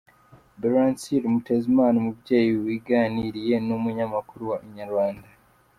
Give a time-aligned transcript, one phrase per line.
[0.61, 5.27] Belancille Mutezimana, umubyeyi waganiriye n’umunyamakuru wa Inyarwanda.